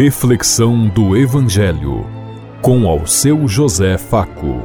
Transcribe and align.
Reflexão 0.00 0.86
do 0.86 1.16
Evangelho 1.16 2.06
com 2.62 2.86
ao 2.86 3.04
seu 3.04 3.48
José 3.48 3.98
Faco. 3.98 4.62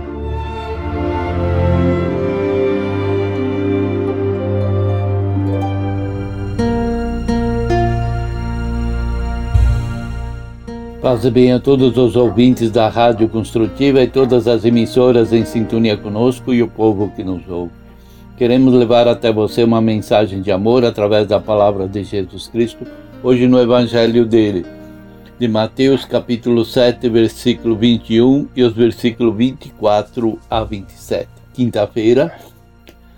Paz 11.02 11.26
e 11.26 11.32
bem 11.32 11.52
a 11.52 11.60
todos 11.60 11.98
os 11.98 12.16
ouvintes 12.16 12.70
da 12.70 12.88
Rádio 12.88 13.28
Construtiva 13.28 14.04
e 14.04 14.08
todas 14.08 14.48
as 14.48 14.64
emissoras 14.64 15.34
em 15.34 15.44
sintonia 15.46 15.98
conosco 15.98 16.54
e 16.54 16.62
o 16.62 16.68
povo 16.68 17.12
que 17.16 17.24
nos 17.24 17.42
ouve. 17.50 17.72
Queremos 18.38 18.72
levar 18.72 19.08
até 19.08 19.34
você 19.34 19.64
uma 19.64 19.82
mensagem 19.82 20.44
de 20.44 20.52
amor 20.52 20.86
através 20.86 21.26
da 21.26 21.40
palavra 21.40 21.88
de 21.88 22.04
Jesus 22.04 22.48
Cristo, 22.48 22.86
hoje 23.24 23.48
no 23.48 23.60
Evangelho 23.60 24.28
dele 24.28 24.83
de 25.44 25.50
Mateus 25.50 26.06
capítulo 26.06 26.64
7, 26.64 27.10
versículo 27.10 27.76
21 27.76 28.48
e 28.56 28.64
os 28.64 28.72
versículos 28.72 29.36
24 29.36 30.40
a 30.50 30.64
27. 30.64 31.28
Quinta-feira, 31.54 32.34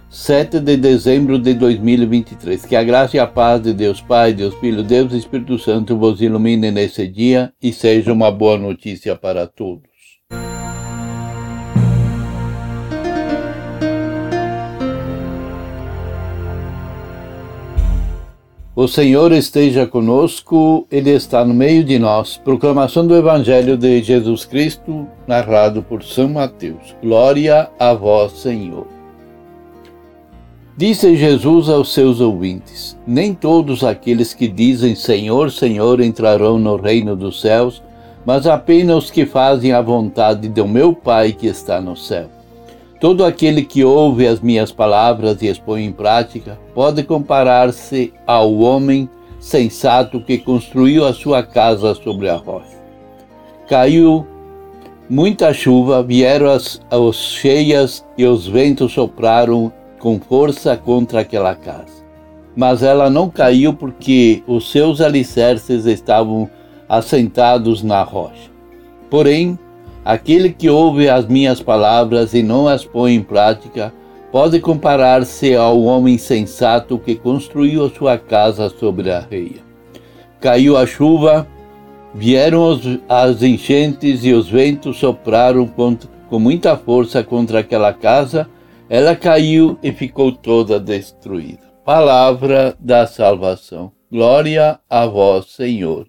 7 0.09 0.59
de 0.59 0.75
dezembro 0.75 1.37
de 1.37 1.53
2023. 1.53 2.65
Que 2.65 2.75
a 2.75 2.83
graça 2.83 3.15
e 3.15 3.19
a 3.19 3.27
paz 3.27 3.61
de 3.61 3.73
Deus 3.73 4.01
Pai, 4.01 4.33
Deus 4.33 4.55
Filho, 4.55 4.81
Deus 4.81 5.13
e 5.13 5.19
Espírito 5.19 5.59
Santo 5.59 5.95
vos 5.95 6.19
ilumine 6.19 6.71
nesse 6.71 7.07
dia 7.07 7.53
e 7.61 7.71
seja 7.71 8.11
uma 8.11 8.31
boa 8.31 8.57
notícia 8.57 9.15
para 9.15 9.45
todos. 9.45 9.94
O 18.77 18.89
Senhor 18.89 19.31
esteja 19.31 19.87
conosco, 19.87 20.85
Ele 20.91 21.09
está 21.11 21.45
no 21.45 21.53
meio 21.53 21.81
de 21.81 21.97
nós. 21.97 22.35
Proclamação 22.35 23.07
do 23.07 23.15
Evangelho 23.15 23.77
de 23.77 24.03
Jesus 24.03 24.43
Cristo, 24.43 25.07
narrado 25.25 25.81
por 25.81 26.03
São 26.03 26.27
Mateus. 26.27 26.93
Glória 27.01 27.69
a 27.79 27.93
vós, 27.93 28.33
Senhor. 28.33 28.85
Disse 30.75 31.15
Jesus 31.15 31.69
aos 31.69 31.93
seus 31.93 32.19
ouvintes: 32.19 32.97
Nem 33.07 33.33
todos 33.33 33.81
aqueles 33.81 34.33
que 34.33 34.49
dizem 34.49 34.93
Senhor, 34.93 35.51
Senhor 35.51 36.01
entrarão 36.01 36.59
no 36.59 36.75
reino 36.75 37.15
dos 37.15 37.39
céus, 37.39 37.81
mas 38.25 38.45
apenas 38.45 39.05
os 39.05 39.09
que 39.09 39.25
fazem 39.25 39.71
a 39.71 39.81
vontade 39.81 40.49
do 40.49 40.67
meu 40.67 40.93
Pai 40.93 41.31
que 41.31 41.47
está 41.47 41.79
no 41.79 41.95
céu. 41.95 42.29
Todo 42.99 43.25
aquele 43.25 43.63
que 43.63 43.83
ouve 43.83 44.25
as 44.25 44.39
minhas 44.39 44.71
palavras 44.71 45.41
e 45.41 45.49
as 45.49 45.59
põe 45.59 45.83
em 45.83 45.91
prática 45.91 46.57
pode 46.73 47.03
comparar-se 47.03 48.13
ao 48.25 48.55
homem 48.55 49.09
sensato 49.39 50.21
que 50.21 50.37
construiu 50.37 51.05
a 51.05 51.13
sua 51.13 51.43
casa 51.43 51.93
sobre 51.93 52.29
a 52.29 52.35
rocha. 52.35 52.75
Caiu 53.67 54.25
muita 55.09 55.53
chuva, 55.53 56.01
vieram 56.01 56.49
as, 56.49 56.81
as 56.89 57.15
cheias 57.15 58.05
e 58.17 58.25
os 58.25 58.47
ventos 58.47 58.93
sopraram 58.93 59.71
com 59.99 60.19
força 60.19 60.77
contra 60.77 61.19
aquela 61.19 61.53
casa. 61.53 62.03
Mas 62.55 62.81
ela 62.81 63.09
não 63.09 63.29
caiu 63.29 63.73
porque 63.73 64.41
os 64.47 64.71
seus 64.71 65.01
alicerces 65.01 65.85
estavam 65.85 66.49
assentados 66.87 67.83
na 67.83 68.01
rocha. 68.03 68.49
Porém, 69.09 69.59
Aquele 70.05 70.53
que 70.53 70.69
ouve 70.69 71.09
as 71.09 71.25
minhas 71.25 71.59
palavras 71.59 72.35
e 72.35 72.43
não 72.43 72.67
as 72.67 72.85
põe 72.85 73.15
em 73.15 73.23
prática 73.23 73.91
pode 74.31 74.59
comparar-se 74.59 75.55
ao 75.55 75.81
homem 75.81 76.17
sensato 76.19 76.99
que 76.99 77.15
construiu 77.15 77.89
sua 77.89 78.15
casa 78.15 78.69
sobre 78.69 79.09
a 79.09 79.17
areia. 79.17 79.65
Caiu 80.39 80.77
a 80.77 80.85
chuva, 80.85 81.47
vieram 82.13 82.79
as 83.09 83.41
enchentes 83.41 84.23
e 84.23 84.31
os 84.31 84.47
ventos 84.47 84.99
sopraram 84.99 85.67
com 85.67 86.37
muita 86.37 86.77
força 86.77 87.23
contra 87.23 87.59
aquela 87.59 87.91
casa, 87.91 88.47
ela 88.87 89.15
caiu 89.15 89.79
e 89.81 89.91
ficou 89.91 90.31
toda 90.31 90.79
destruída. 90.79 91.63
Palavra 91.83 92.75
da 92.79 93.07
salvação. 93.07 93.91
Glória 94.11 94.79
a 94.87 95.07
vós, 95.07 95.47
Senhor. 95.47 96.05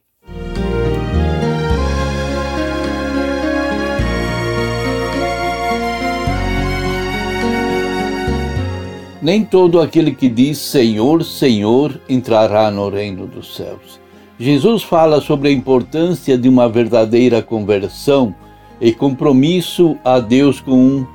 Nem 9.26 9.44
todo 9.44 9.80
aquele 9.80 10.12
que 10.12 10.28
diz 10.28 10.56
Senhor, 10.56 11.24
Senhor 11.24 12.00
entrará 12.08 12.70
no 12.70 12.88
reino 12.88 13.26
dos 13.26 13.56
céus. 13.56 13.98
Jesus 14.38 14.84
fala 14.84 15.20
sobre 15.20 15.48
a 15.48 15.52
importância 15.52 16.38
de 16.38 16.48
uma 16.48 16.68
verdadeira 16.68 17.42
conversão 17.42 18.32
e 18.80 18.92
compromisso 18.92 19.98
a 20.04 20.20
Deus 20.20 20.60
com 20.60 20.78
um 20.78 21.06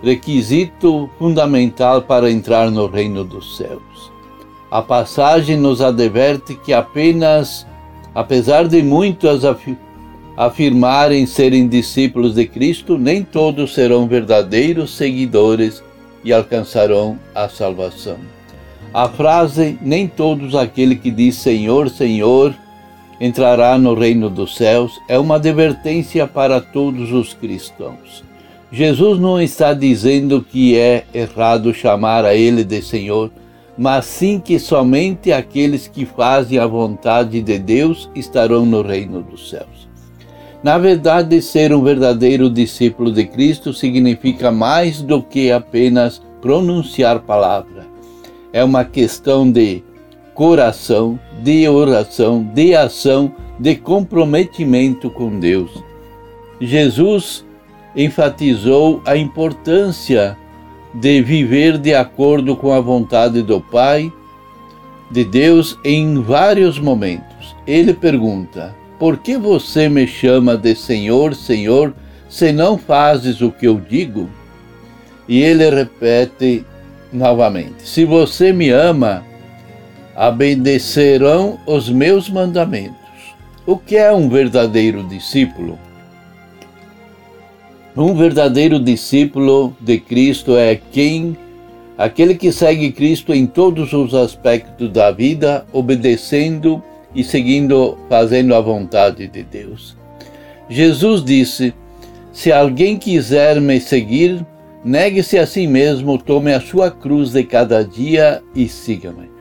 requisito 0.00 1.10
fundamental 1.18 2.02
para 2.02 2.30
entrar 2.30 2.70
no 2.70 2.86
reino 2.86 3.24
dos 3.24 3.56
céus. 3.56 4.12
A 4.70 4.80
passagem 4.80 5.56
nos 5.56 5.80
adverte 5.80 6.54
que 6.54 6.72
apenas, 6.72 7.66
apesar 8.14 8.68
de 8.68 8.80
muitos 8.80 9.42
afirmarem 10.36 11.26
serem 11.26 11.66
discípulos 11.66 12.36
de 12.36 12.46
Cristo, 12.46 12.96
nem 12.96 13.24
todos 13.24 13.74
serão 13.74 14.06
verdadeiros 14.06 14.96
seguidores 14.96 15.82
e 16.24 16.32
alcançarão 16.32 17.18
a 17.34 17.48
salvação. 17.48 18.18
A 18.92 19.08
frase 19.08 19.78
nem 19.82 20.08
todos 20.08 20.54
aquele 20.54 20.96
que 20.96 21.10
diz 21.10 21.36
Senhor, 21.36 21.90
Senhor 21.90 22.54
entrará 23.20 23.78
no 23.78 23.94
reino 23.94 24.28
dos 24.28 24.56
céus 24.56 25.00
é 25.08 25.18
uma 25.18 25.36
advertência 25.36 26.26
para 26.26 26.60
todos 26.60 27.12
os 27.12 27.32
cristãos. 27.32 28.24
Jesus 28.70 29.18
não 29.18 29.40
está 29.40 29.72
dizendo 29.72 30.42
que 30.42 30.78
é 30.78 31.04
errado 31.14 31.72
chamar 31.72 32.24
a 32.24 32.34
ele 32.34 32.64
de 32.64 32.82
Senhor, 32.82 33.30
mas 33.78 34.06
sim 34.06 34.40
que 34.40 34.58
somente 34.58 35.32
aqueles 35.32 35.86
que 35.86 36.04
fazem 36.04 36.58
a 36.58 36.66
vontade 36.66 37.40
de 37.42 37.58
Deus 37.58 38.10
estarão 38.14 38.66
no 38.66 38.82
reino 38.82 39.22
dos 39.22 39.50
céus. 39.50 39.88
Na 40.66 40.78
verdade, 40.78 41.40
ser 41.40 41.72
um 41.72 41.80
verdadeiro 41.80 42.50
discípulo 42.50 43.12
de 43.12 43.24
Cristo 43.24 43.72
significa 43.72 44.50
mais 44.50 45.00
do 45.00 45.22
que 45.22 45.52
apenas 45.52 46.20
pronunciar 46.42 47.20
palavra. 47.20 47.86
É 48.52 48.64
uma 48.64 48.84
questão 48.84 49.48
de 49.48 49.84
coração, 50.34 51.20
de 51.40 51.68
oração, 51.68 52.42
de 52.52 52.74
ação, 52.74 53.32
de 53.60 53.76
comprometimento 53.76 55.08
com 55.08 55.38
Deus. 55.38 55.70
Jesus 56.60 57.46
enfatizou 57.94 59.00
a 59.06 59.16
importância 59.16 60.36
de 60.92 61.22
viver 61.22 61.78
de 61.78 61.94
acordo 61.94 62.56
com 62.56 62.72
a 62.72 62.80
vontade 62.80 63.40
do 63.40 63.60
Pai, 63.60 64.12
de 65.12 65.22
Deus, 65.22 65.78
em 65.84 66.20
vários 66.20 66.76
momentos. 66.80 67.54
Ele 67.64 67.94
pergunta: 67.94 68.74
por 68.98 69.18
que 69.18 69.36
você 69.36 69.88
me 69.88 70.06
chama 70.06 70.56
de 70.56 70.74
Senhor, 70.74 71.34
Senhor, 71.34 71.94
se 72.28 72.52
não 72.52 72.78
fazes 72.78 73.40
o 73.40 73.50
que 73.50 73.66
eu 73.66 73.80
digo? 73.80 74.28
E 75.28 75.42
ele 75.42 75.68
repete 75.68 76.64
novamente: 77.12 77.82
Se 77.82 78.04
você 78.04 78.52
me 78.52 78.70
ama, 78.70 79.24
obedecerão 80.16 81.58
os 81.66 81.88
meus 81.88 82.30
mandamentos. 82.30 82.96
O 83.66 83.76
que 83.76 83.96
é 83.96 84.12
um 84.12 84.28
verdadeiro 84.28 85.02
discípulo? 85.04 85.78
Um 87.96 88.14
verdadeiro 88.14 88.78
discípulo 88.78 89.76
de 89.80 89.98
Cristo 89.98 90.56
é 90.56 90.76
quem 90.76 91.36
aquele 91.98 92.34
que 92.34 92.52
segue 92.52 92.92
Cristo 92.92 93.32
em 93.32 93.46
todos 93.46 93.92
os 93.92 94.14
aspectos 94.14 94.90
da 94.90 95.10
vida, 95.10 95.66
obedecendo 95.72 96.82
e 97.16 97.24
seguindo, 97.24 97.96
fazendo 98.08 98.54
a 98.54 98.60
vontade 98.60 99.26
de 99.26 99.42
Deus. 99.42 99.96
Jesus 100.68 101.24
disse: 101.24 101.72
Se 102.30 102.52
alguém 102.52 102.98
quiser 102.98 103.58
me 103.58 103.80
seguir, 103.80 104.44
negue-se 104.84 105.38
a 105.38 105.46
si 105.46 105.66
mesmo, 105.66 106.18
tome 106.18 106.52
a 106.52 106.60
sua 106.60 106.90
cruz 106.90 107.30
de 107.32 107.42
cada 107.42 107.82
dia 107.82 108.42
e 108.54 108.68
siga-me. 108.68 109.34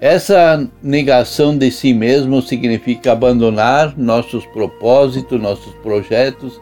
Essa 0.00 0.66
negação 0.82 1.58
de 1.58 1.70
si 1.70 1.92
mesmo 1.92 2.40
significa 2.40 3.12
abandonar 3.12 3.94
nossos 3.98 4.46
propósitos, 4.46 5.40
nossos 5.40 5.74
projetos 5.82 6.60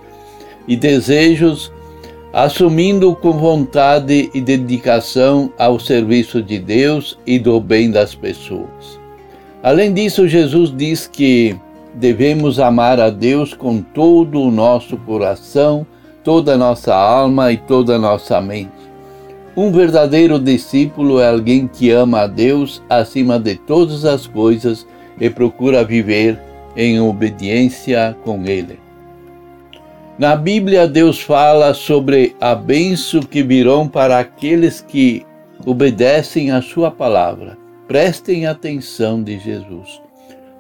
e 0.67 0.75
desejos, 0.75 1.71
assumindo 2.33 3.15
com 3.15 3.33
vontade 3.33 4.31
e 4.35 4.41
dedicação 4.41 5.53
ao 5.59 5.79
serviço 5.79 6.43
de 6.43 6.59
Deus 6.59 7.19
e 7.27 7.39
do 7.39 7.61
bem 7.61 7.91
das 7.91 8.15
pessoas. 8.15 9.06
Além 9.67 9.93
disso, 9.93 10.29
Jesus 10.29 10.73
diz 10.73 11.09
que 11.09 11.57
devemos 11.93 12.61
amar 12.61 13.01
a 13.01 13.11
Deus 13.11 13.53
com 13.53 13.83
todo 13.83 14.41
o 14.41 14.49
nosso 14.49 14.97
coração, 14.99 15.85
toda 16.23 16.55
a 16.55 16.57
nossa 16.57 16.95
alma 16.95 17.51
e 17.51 17.57
toda 17.57 17.97
a 17.97 17.99
nossa 17.99 18.41
mente. 18.41 18.71
Um 19.57 19.73
verdadeiro 19.73 20.39
discípulo 20.39 21.19
é 21.19 21.29
alguém 21.29 21.67
que 21.67 21.91
ama 21.91 22.21
a 22.21 22.27
Deus 22.29 22.81
acima 22.89 23.41
de 23.41 23.57
todas 23.57 24.05
as 24.05 24.25
coisas 24.25 24.87
e 25.21 25.29
procura 25.29 25.83
viver 25.83 26.39
em 26.77 27.01
obediência 27.01 28.17
com 28.23 28.45
Ele. 28.45 28.79
Na 30.17 30.37
Bíblia, 30.37 30.87
Deus 30.87 31.21
fala 31.21 31.75
sobre 31.75 32.37
a 32.41 32.55
bênção 32.55 33.21
que 33.21 33.43
virão 33.43 33.89
para 33.89 34.21
aqueles 34.21 34.81
que 34.81 35.27
obedecem 35.67 36.53
à 36.53 36.63
Sua 36.63 36.89
palavra. 36.89 37.66
Prestem 37.89 38.47
atenção 38.47 39.23
de 39.23 39.39
Jesus. 39.39 40.03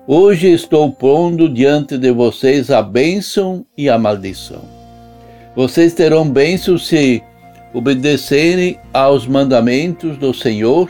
Hoje 0.06 0.52
estou 0.52 0.92
pondo 0.92 1.48
diante 1.48 1.98
de 1.98 2.12
vocês 2.12 2.70
a 2.70 2.80
bênção 2.80 3.66
e 3.76 3.88
a 3.88 3.98
maldição. 3.98 4.62
Vocês 5.56 5.92
terão 5.92 6.28
bênção 6.30 6.78
se 6.78 7.20
obedecerem 7.74 8.78
aos 8.94 9.26
mandamentos 9.26 10.16
do 10.16 10.32
Senhor 10.32 10.88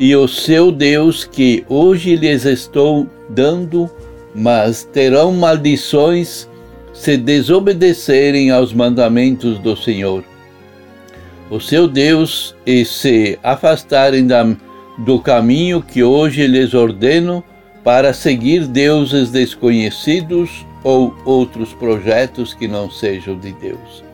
e 0.00 0.16
o 0.16 0.26
seu 0.26 0.72
Deus 0.72 1.22
que 1.22 1.64
hoje 1.68 2.16
lhes 2.16 2.44
estou 2.44 3.06
dando, 3.30 3.88
mas 4.34 4.82
terão 4.92 5.30
maldições 5.30 6.48
se 6.92 7.16
desobedecerem 7.16 8.50
aos 8.50 8.72
mandamentos 8.72 9.60
do 9.60 9.76
Senhor. 9.76 10.24
O 11.48 11.60
seu 11.60 11.86
Deus 11.86 12.56
e 12.66 12.84
se 12.84 13.38
afastarem 13.40 14.26
da, 14.26 14.44
do 14.98 15.18
caminho 15.18 15.82
que 15.82 16.02
hoje 16.02 16.46
lhes 16.46 16.74
ordeno 16.74 17.42
para 17.82 18.12
seguir 18.12 18.66
deuses 18.66 19.30
desconhecidos 19.30 20.64
ou 20.82 21.14
outros 21.24 21.72
projetos 21.72 22.54
que 22.54 22.68
não 22.68 22.90
sejam 22.90 23.38
de 23.38 23.52
Deus. 23.52 24.04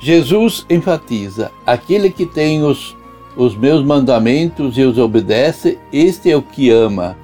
Jesus 0.00 0.66
enfatiza: 0.68 1.50
aquele 1.66 2.10
que 2.10 2.26
tem 2.26 2.62
os 2.62 2.94
os 3.36 3.56
meus 3.56 3.84
mandamentos 3.84 4.78
e 4.78 4.82
os 4.82 4.98
obedece, 4.98 5.78
este 5.92 6.30
é 6.30 6.36
o 6.36 6.42
que 6.42 6.70
ama. 6.70 7.16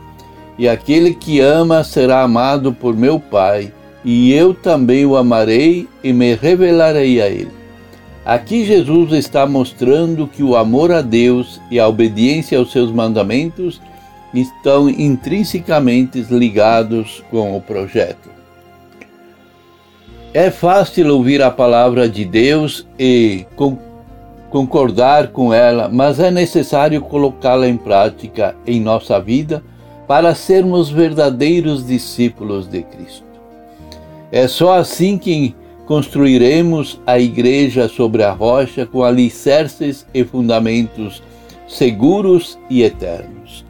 E 0.58 0.68
aquele 0.68 1.14
que 1.14 1.40
ama 1.40 1.84
será 1.84 2.22
amado 2.22 2.72
por 2.72 2.96
meu 2.96 3.18
Pai, 3.18 3.72
e 4.04 4.32
eu 4.32 4.52
também 4.52 5.06
o 5.06 5.16
amarei 5.16 5.88
e 6.02 6.12
me 6.12 6.34
revelarei 6.34 7.20
a 7.20 7.28
ele. 7.28 7.59
Aqui 8.24 8.64
Jesus 8.64 9.12
está 9.12 9.46
mostrando 9.46 10.26
que 10.26 10.42
o 10.42 10.54
amor 10.54 10.92
a 10.92 11.00
Deus 11.00 11.60
e 11.70 11.80
a 11.80 11.88
obediência 11.88 12.58
aos 12.58 12.70
seus 12.70 12.92
mandamentos 12.92 13.80
estão 14.34 14.88
intrinsecamente 14.88 16.20
ligados 16.30 17.24
com 17.30 17.56
o 17.56 17.60
projeto. 17.60 18.28
É 20.32 20.50
fácil 20.50 21.12
ouvir 21.12 21.42
a 21.42 21.50
palavra 21.50 22.08
de 22.08 22.24
Deus 22.24 22.86
e 22.98 23.46
concordar 24.50 25.28
com 25.28 25.52
ela, 25.52 25.88
mas 25.88 26.20
é 26.20 26.30
necessário 26.30 27.00
colocá-la 27.00 27.66
em 27.66 27.76
prática 27.76 28.54
em 28.66 28.80
nossa 28.80 29.20
vida 29.20 29.62
para 30.06 30.34
sermos 30.34 30.90
verdadeiros 30.90 31.86
discípulos 31.86 32.68
de 32.68 32.82
Cristo. 32.82 33.24
É 34.30 34.46
só 34.46 34.78
assim 34.78 35.18
que 35.18 35.54
construiremos 35.90 37.00
a 37.04 37.18
igreja 37.18 37.88
sobre 37.88 38.22
a 38.22 38.30
rocha 38.30 38.86
com 38.86 39.02
alicerces 39.02 40.06
e 40.14 40.22
fundamentos 40.22 41.20
seguros 41.66 42.56
e 42.70 42.84
eternos. 42.84 43.64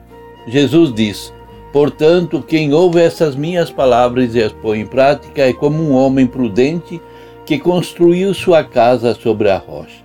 Jesus 0.46 0.92
diz: 0.92 1.32
Portanto, 1.72 2.44
quem 2.46 2.74
ouve 2.74 3.00
essas 3.00 3.34
minhas 3.34 3.70
palavras 3.70 4.34
e 4.34 4.42
as 4.42 4.52
põe 4.52 4.80
em 4.80 4.86
prática 4.86 5.40
é 5.40 5.54
como 5.54 5.82
um 5.82 5.94
homem 5.94 6.26
prudente 6.26 7.00
que 7.46 7.58
construiu 7.58 8.34
sua 8.34 8.62
casa 8.62 9.14
sobre 9.14 9.48
a 9.48 9.56
rocha. 9.56 10.04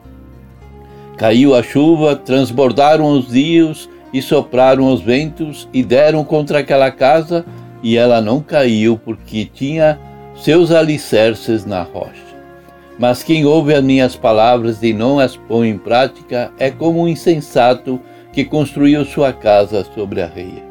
Caiu 1.17 1.53
a 1.53 1.61
chuva, 1.61 2.15
transbordaram 2.15 3.11
os 3.11 3.29
rios 3.29 3.89
e 4.13 4.21
sopraram 4.21 4.89
os 4.89 5.01
ventos 5.01 5.67
e 5.73 5.83
deram 5.83 6.23
contra 6.23 6.59
aquela 6.59 6.89
casa, 6.91 7.45
e 7.83 7.97
ela 7.97 8.21
não 8.21 8.39
caiu, 8.39 8.97
porque 8.97 9.43
tinha 9.43 9.99
seus 10.35 10.71
alicerces 10.71 11.65
na 11.65 11.83
rocha. 11.83 12.35
Mas 12.97 13.23
quem 13.23 13.45
ouve 13.45 13.73
as 13.73 13.83
minhas 13.83 14.15
palavras 14.15 14.81
e 14.81 14.93
não 14.93 15.19
as 15.19 15.35
põe 15.35 15.69
em 15.69 15.77
prática 15.77 16.51
é 16.57 16.69
como 16.69 17.01
um 17.01 17.07
insensato 17.07 17.99
que 18.31 18.45
construiu 18.45 19.03
sua 19.05 19.33
casa 19.33 19.85
sobre 19.93 20.21
a 20.21 20.25
areia. 20.25 20.63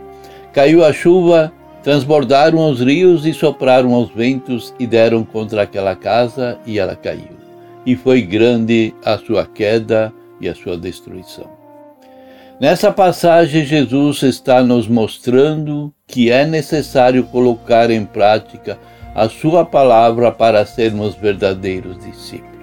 Caiu 0.53 0.85
a 0.85 0.93
chuva, 0.93 1.53
transbordaram 1.83 2.71
os 2.71 2.81
rios 2.81 3.27
e 3.27 3.33
sopraram 3.33 4.01
os 4.01 4.11
ventos 4.11 4.75
e 4.79 4.87
deram 4.87 5.25
contra 5.25 5.63
aquela 5.63 5.95
casa, 5.95 6.59
e 6.67 6.79
ela 6.79 6.95
caiu. 6.95 7.37
E 7.85 7.97
foi 7.97 8.23
grande 8.23 8.95
a 9.05 9.19
sua 9.19 9.47
queda 9.47 10.13
e 10.41 10.49
a 10.49 10.55
sua 10.55 10.77
destruição. 10.77 11.51
Nessa 12.61 12.93
passagem, 12.93 13.65
Jesus 13.65 14.23
está 14.23 14.63
nos 14.63 14.87
mostrando 14.87 15.93
que 16.07 16.31
é 16.31 16.47
necessário 16.47 17.25
colocar 17.25 17.91
em 17.91 18.05
prática 18.05 18.79
a 19.15 19.29
Sua 19.29 19.65
palavra 19.65 20.33
para 20.33 20.67
sermos 20.67 21.15
verdadeiros 21.15 21.99
discípulos. 22.05 22.55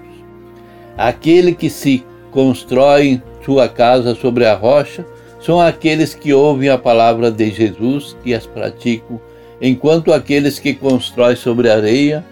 Aquele 0.98 1.53
que 1.53 1.69
se 1.69 2.03
constrói 2.31 3.21
sua 3.44 3.68
casa 3.68 4.13
sobre 4.15 4.45
a 4.45 4.53
rocha 4.53 5.06
são 5.39 5.59
aqueles 5.59 6.13
que 6.13 6.33
ouvem 6.33 6.69
a 6.69 6.77
palavra 6.77 7.31
de 7.31 7.50
Jesus 7.50 8.15
e 8.24 8.33
as 8.33 8.45
praticam, 8.45 9.19
enquanto 9.62 10.13
aqueles 10.13 10.59
que 10.59 10.74
constroem 10.74 11.36
sobre 11.36 11.69
a 11.69 11.75
areia 11.75 12.24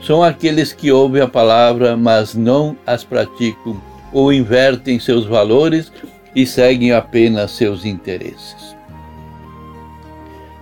são 0.00 0.22
aqueles 0.22 0.72
que 0.72 0.92
ouvem 0.92 1.22
a 1.22 1.28
palavra, 1.28 1.96
mas 1.96 2.34
não 2.34 2.76
as 2.86 3.02
praticam 3.04 3.80
ou 4.12 4.32
invertem 4.32 4.98
seus 5.00 5.26
valores 5.26 5.90
e 6.36 6.46
seguem 6.46 6.92
apenas 6.92 7.52
seus 7.52 7.84
interesses. 7.84 8.76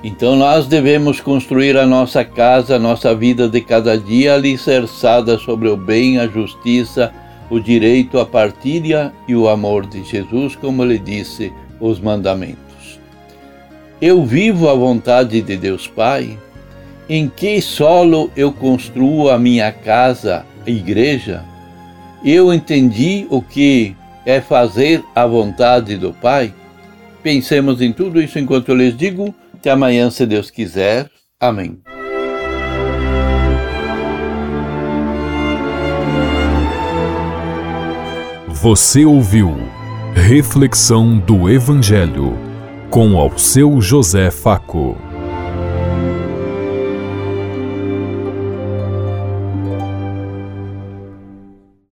Então 0.02 0.34
nós 0.34 0.66
devemos 0.66 1.20
construir 1.20 1.76
a 1.76 1.86
nossa 1.86 2.24
casa, 2.24 2.76
a 2.76 2.78
nossa 2.78 3.14
vida 3.14 3.48
de 3.48 3.60
cada 3.60 3.96
dia 3.96 4.34
alicerçada 4.34 5.38
sobre 5.38 5.68
o 5.68 5.76
bem, 5.76 6.18
a 6.18 6.26
justiça, 6.26 7.12
o 7.48 7.60
direito, 7.60 8.18
a 8.18 8.26
partilha 8.26 9.12
e 9.28 9.36
o 9.36 9.48
amor 9.48 9.86
de 9.86 10.02
Jesus, 10.02 10.56
como 10.56 10.82
ele 10.82 10.98
disse, 10.98 11.52
os 11.80 12.00
mandamentos. 12.00 12.98
Eu 14.00 14.24
vivo 14.24 14.68
a 14.68 14.74
vontade 14.74 15.40
de 15.40 15.56
Deus 15.56 15.86
Pai? 15.86 16.36
Em 17.08 17.28
que 17.28 17.60
solo 17.60 18.30
eu 18.36 18.52
construo 18.52 19.30
a 19.30 19.38
minha 19.38 19.70
casa, 19.70 20.44
a 20.66 20.70
igreja? 20.70 21.44
eu 22.24 22.54
entendi 22.54 23.26
o 23.30 23.42
que 23.42 23.96
é 24.24 24.40
fazer 24.40 25.02
a 25.14 25.26
vontade 25.26 25.96
do 25.96 26.12
Pai? 26.12 26.54
Pensemos 27.22 27.80
em 27.80 27.92
tudo 27.92 28.22
isso 28.22 28.38
enquanto 28.38 28.68
eu 28.68 28.76
lhes 28.76 28.96
digo. 28.96 29.34
Até 29.62 29.70
amanhã, 29.70 30.10
se 30.10 30.26
Deus 30.26 30.50
quiser. 30.50 31.08
Amém. 31.38 31.80
Você 38.48 39.04
ouviu 39.04 39.54
Reflexão 40.16 41.16
do 41.16 41.48
Evangelho 41.48 42.36
com 42.90 43.16
ao 43.16 43.38
seu 43.38 43.80
José 43.80 44.32
Faco. 44.32 45.11